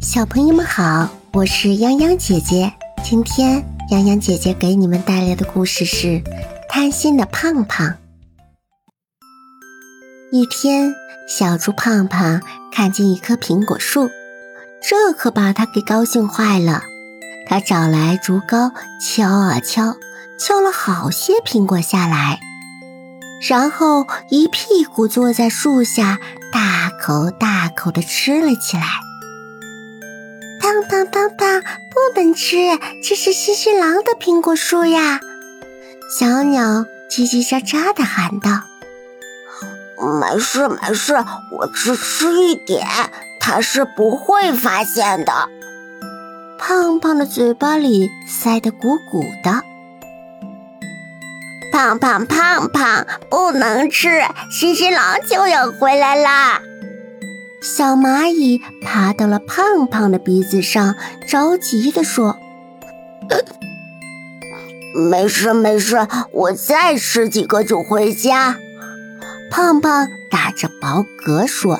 [0.00, 2.72] 小朋友们好，我是泱泱姐姐。
[3.02, 6.06] 今天泱泱姐姐给你们带来的故事是
[6.68, 7.86] 《贪心的胖胖》。
[10.30, 10.94] 一天，
[11.28, 12.40] 小猪胖胖
[12.70, 14.08] 看见一棵苹果树，
[14.88, 16.82] 这可把他给高兴坏了。
[17.48, 18.70] 他找来竹篙，
[19.04, 19.96] 敲啊敲，
[20.38, 22.38] 敲了好些苹果下来，
[23.48, 26.20] 然后一屁股坐在树下，
[26.52, 29.07] 大口大口的吃了起来。
[30.78, 32.56] 胖胖胖胖，不能吃，
[33.02, 35.18] 这是西西狼的苹果树呀！
[36.16, 38.50] 小鸟叽叽喳喳的喊道
[40.20, 41.14] ：“没事没事，
[41.50, 42.86] 我只吃一点，
[43.40, 45.32] 他是不会发现的。”
[46.60, 49.62] 胖胖的嘴巴里塞得鼓鼓的。
[51.72, 56.60] 胖胖胖胖，不能吃，西西狼就要回来啦！
[57.70, 60.94] 小蚂蚁爬到了胖胖的鼻子上，
[61.28, 62.38] 着急地说
[65.10, 68.56] ：“没事没事，我再吃几个就回家。”
[69.52, 71.78] 胖胖打着饱嗝说：“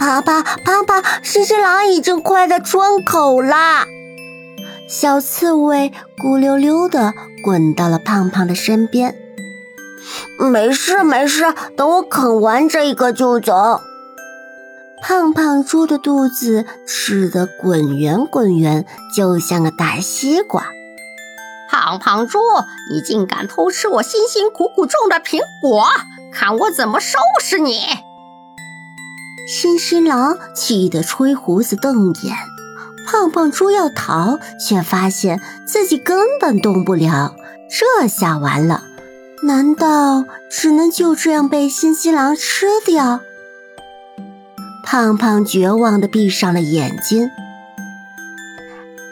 [0.00, 3.84] 胖胖胖胖，新新郎已经快到窗口啦！”
[4.88, 7.12] 小刺猬咕溜溜地
[7.44, 9.14] 滚到了胖胖的身边
[10.40, 11.44] ：“没事没事，
[11.76, 13.82] 等我啃完这一个就走。”
[15.06, 20.64] 胖胖猪的肚子吃得滚圆滚圆，就像个大西瓜。
[21.70, 22.38] 胖胖猪，
[22.90, 25.84] 你竟敢偷吃我辛辛苦苦种的苹果，
[26.32, 27.82] 看我怎么收拾你！
[29.46, 32.34] 新新郎气得吹胡子瞪眼。
[33.06, 37.34] 胖胖猪要逃，却发现自己根本动不了。
[37.68, 38.84] 这下完了，
[39.42, 43.20] 难道只能就这样被新新郎吃掉？
[44.84, 47.30] 胖胖绝望地闭上了眼睛。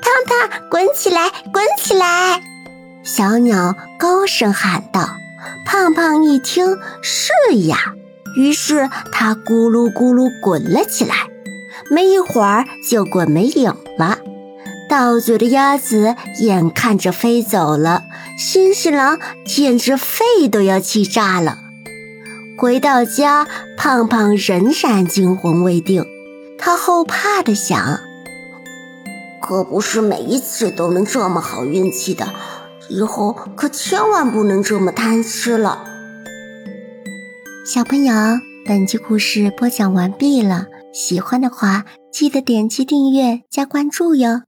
[0.02, 2.40] 胖胖，滚起来，滚起来！
[3.02, 5.16] 小鸟高声喊道。
[5.66, 7.32] 胖胖一听，是
[7.66, 7.94] 呀，
[8.36, 11.14] 于是他咕噜咕噜滚了起来。
[11.90, 14.18] 没一会儿就滚没影了。
[14.88, 18.02] 到嘴的鸭子眼看着飞走了，
[18.38, 21.58] 新新郎简直肺都要气炸了。
[22.58, 23.46] 回到家，
[23.76, 26.04] 胖胖仍然惊魂未定。
[26.58, 27.98] 他后怕的想
[29.42, 32.28] ：“可不是每一次都能这么好运气的，
[32.88, 35.84] 以后可千万不能这么贪吃了。”
[37.66, 38.14] 小朋友，
[38.64, 40.66] 本集故事播讲完毕了。
[40.92, 44.42] 喜欢的话，记得点击订阅加关注哟。